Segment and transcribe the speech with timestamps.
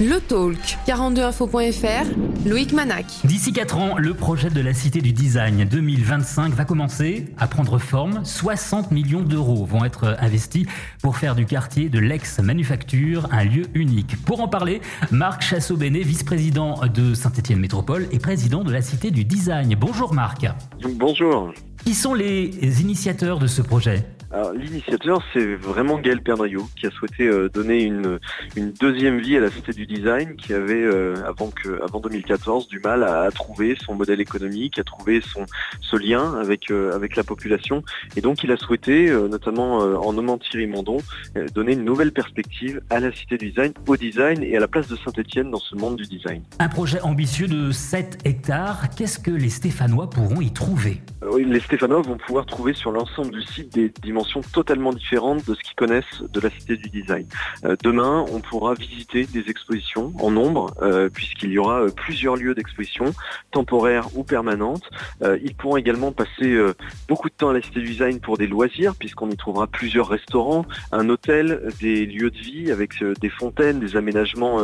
[0.00, 3.04] Le Talk, 42info.fr, Loïc Manac.
[3.24, 7.78] D'ici 4 ans, le projet de la Cité du Design 2025 va commencer à prendre
[7.78, 8.20] forme.
[8.24, 10.68] 60 millions d'euros vont être investis
[11.02, 14.24] pour faire du quartier de l'ex-manufacture un lieu unique.
[14.24, 14.80] Pour en parler,
[15.10, 19.74] Marc Chassot-Bénet, vice-président de Saint-Étienne Métropole et président de la Cité du Design.
[19.74, 20.46] Bonjour Marc.
[20.94, 21.52] Bonjour.
[21.84, 24.06] Qui sont les initiateurs de ce projet?
[24.30, 28.18] Alors, l'initiateur, c'est vraiment Gaël Perdriau, qui a souhaité euh, donner une,
[28.56, 32.68] une, deuxième vie à la Cité du Design, qui avait, euh, avant, que, avant 2014,
[32.68, 35.46] du mal à, trouver son modèle économique, à trouver son,
[35.80, 37.82] ce lien avec, euh, avec la population.
[38.16, 40.98] Et donc, il a souhaité, notamment en nommant Thierry Mondon,
[41.54, 44.88] donner une nouvelle perspective à la Cité du Design, au design et à la place
[44.88, 46.42] de Saint-Etienne dans ce monde du design.
[46.58, 48.90] Un projet ambitieux de 7 hectares.
[48.96, 51.00] Qu'est-ce que les Stéphanois pourront y trouver?
[51.38, 54.17] Les Stéphanois vont pouvoir trouver sur l'ensemble du site des dimensions
[54.52, 57.26] totalement différentes de ce qu'ils connaissent de la Cité du Design.
[57.64, 62.36] Euh, demain, on pourra visiter des expositions en nombre, euh, puisqu'il y aura euh, plusieurs
[62.36, 63.14] lieux d'exposition,
[63.50, 64.88] temporaires ou permanentes.
[65.42, 66.56] ils pourront également passer
[67.08, 70.08] beaucoup de temps à la Cité du Design pour des loisirs, puisqu'on y trouvera plusieurs
[70.08, 74.60] restaurants, un hôtel, des lieux de vie avec des fontaines, des aménagements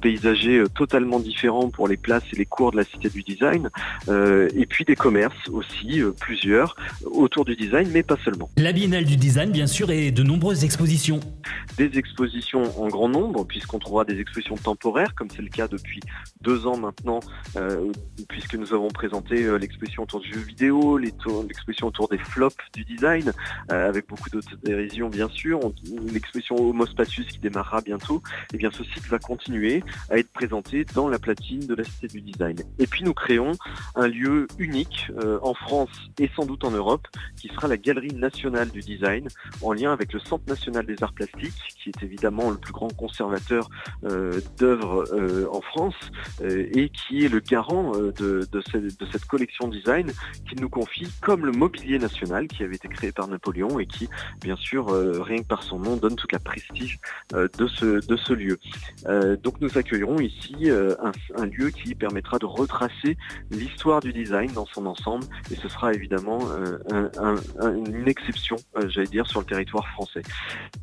[0.00, 3.70] paysagers totalement différents pour les places et les cours de la Cité du Design,
[4.08, 8.50] et puis des commerces aussi, plusieurs, autour du design, mais pas seulement.
[8.72, 11.20] Biennale du Design, bien sûr, et de nombreuses expositions.
[11.76, 16.00] Des expositions en grand nombre, puisqu'on trouvera des expositions temporaires, comme c'est le cas depuis
[16.40, 17.20] deux ans maintenant,
[17.56, 17.90] euh,
[18.28, 22.84] puisque nous avons présenté euh, l'exposition autour du jeu vidéo, l'exposition autour des flops du
[22.84, 23.32] design,
[23.72, 25.58] euh, avec beaucoup d'autodérision bien sûr,
[26.12, 28.22] l'exposition Homo Spacius qui démarrera bientôt.
[28.52, 31.84] Et eh bien ce site va continuer à être présenté dans la platine de la
[31.84, 32.56] Cité du Design.
[32.78, 33.52] Et puis nous créons
[33.96, 35.10] un lieu unique
[35.42, 39.28] en France et sans doute en Europe, qui sera la Galerie nationale du design
[39.62, 42.94] en lien avec le Centre national des arts plastiques, qui est évidemment le plus grand
[42.94, 43.68] conservateur
[44.04, 45.94] euh, d'œuvres euh, en France
[46.42, 50.10] euh, et qui est le garant de, cette, collection design
[50.48, 54.08] qu'il nous confie comme le mobilier national qui avait été créé par Napoléon et qui,
[54.40, 56.98] bien sûr, rien que par son nom, donne toute la prestige
[57.32, 58.58] de, ce, de ce lieu.
[59.42, 63.16] donc nous accueillerons ici un, lieu qui permettra de retracer
[63.50, 66.40] l'histoire du design dans son ensemble et ce sera évidemment
[66.90, 70.22] une exception euh, j'allais dire, sur le territoire français.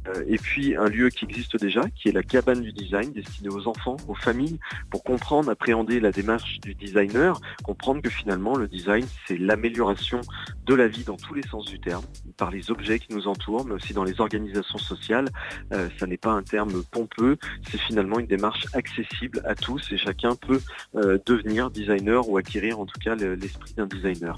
[0.07, 3.49] Euh, et puis un lieu qui existe déjà, qui est la cabane du design, destinée
[3.49, 8.67] aux enfants, aux familles, pour comprendre, appréhender la démarche du designer, comprendre que finalement le
[8.67, 10.21] design, c'est l'amélioration
[10.65, 12.03] de la vie dans tous les sens du terme,
[12.37, 15.27] par les objets qui nous entourent, mais aussi dans les organisations sociales.
[15.73, 17.37] Euh, ça n'est pas un terme pompeux,
[17.69, 20.61] c'est finalement une démarche accessible à tous et chacun peut
[21.25, 24.35] devenir designer ou acquérir en tout cas l'esprit d'un designer.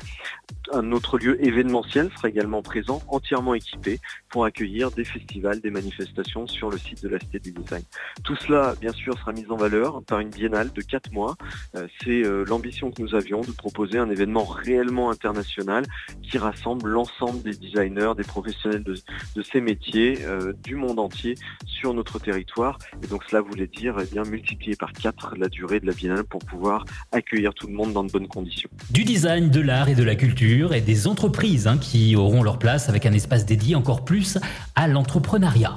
[0.73, 3.99] Un autre lieu événementiel sera également présent, entièrement équipé
[4.29, 7.83] pour accueillir des festivals, des manifestations sur le site de la Cité du Design.
[8.23, 11.35] Tout cela, bien sûr, sera mis en valeur par une biennale de quatre mois.
[11.75, 15.85] Euh, c'est euh, l'ambition que nous avions de proposer un événement réellement international
[16.21, 18.95] qui rassemble l'ensemble des designers, des professionnels de,
[19.41, 22.77] ces métiers euh, du monde entier sur notre territoire.
[23.03, 26.23] Et donc cela voulait dire eh bien multiplier par quatre la durée de la biennale
[26.25, 28.69] pour pouvoir accueillir tout le monde dans de bonnes conditions.
[28.91, 32.59] Du design, de l'art et de la culture et des entreprises hein, qui auront leur
[32.59, 34.37] place avec un espace dédié encore plus
[34.75, 35.75] à l'entrepreneuriat.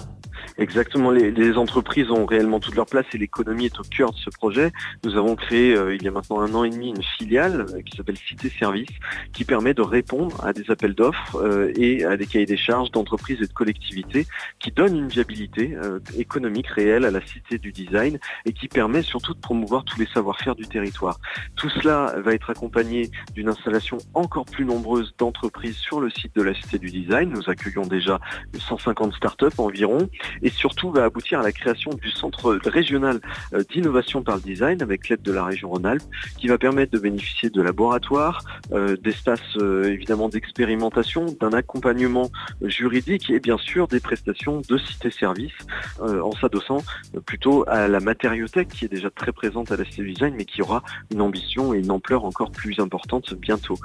[0.59, 4.31] Exactement, les, entreprises ont réellement toute leur place et l'économie est au cœur de ce
[4.31, 4.71] projet.
[5.05, 7.83] Nous avons créé euh, il y a maintenant un an et demi une filiale euh,
[7.83, 8.89] qui s'appelle Cité Service
[9.33, 12.91] qui permet de répondre à des appels d'offres euh, et à des cahiers des charges
[12.91, 14.27] d'entreprises et de collectivités
[14.59, 15.77] qui donnent une viabilité
[16.17, 20.07] économique réelle à la Cité du Design et qui permet surtout de promouvoir tous les
[20.07, 21.19] savoir-faire du territoire.
[21.57, 26.43] Tout cela va être accompagné d'une installation encore plus nombreuse d'entreprises sur le site de
[26.43, 27.31] la Cité du Design.
[27.31, 28.21] Nous accueillons déjà
[28.59, 30.09] 150 startups environ
[30.43, 33.21] et surtout va aboutir à la création du centre régional
[33.55, 36.03] euh, d'innovation par le design avec l'aide de la région Rhône-Alpes
[36.39, 38.43] qui va permettre de bénéficier de laboratoires,
[38.73, 42.31] euh, d'espaces euh, évidemment d'expérimentation, d'un accompagnement
[42.63, 45.53] juridique et bien sûr des prestations de cité-service
[46.01, 46.79] en s'adossant
[47.27, 50.63] plutôt à la matériothèque qui est déjà très présente à la Cité Design mais qui
[50.63, 53.79] aura une ambition et une ampleur encore plus importante bientôt.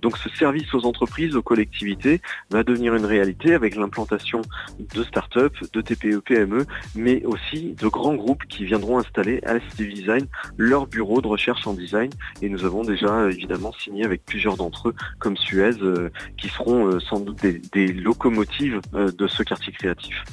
[0.00, 2.20] donc ce service aux entreprises, aux collectivités
[2.50, 4.42] va devenir une réalité avec l'implantation
[4.94, 9.82] de start-up, de TPE, PME, mais aussi de grands groupes qui viendront installer à ST
[9.82, 10.26] Design
[10.56, 12.10] leur bureau de recherche en design.
[12.42, 16.86] Et nous avons déjà évidemment signé avec plusieurs d'entre eux, comme Suez, euh, qui seront
[16.86, 20.24] euh, sans doute des, locomotives euh, de ce quartier créatif.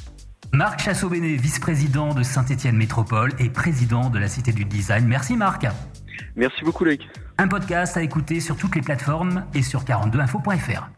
[0.52, 5.06] Marc Chassot-Bénet, vice-président de Saint-Étienne Métropole et président de la Cité du Design.
[5.08, 5.66] Merci Marc.
[6.36, 7.08] Merci beaucoup Loïc.
[7.38, 10.90] Un podcast à écouter sur toutes les plateformes et sur 42info.fr.